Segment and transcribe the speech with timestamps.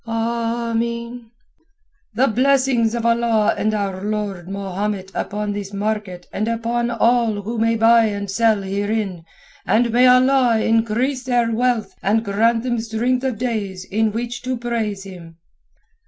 [0.07, 1.29] "Ameen."
[2.15, 7.59] "The blessings of Allah and our Lord Mahomet upon this market and upon all who
[7.59, 9.25] may buy and sell herein,
[9.63, 14.57] and may Allah increase their wealth and grant them length of days in which to
[14.57, 15.37] praise Him."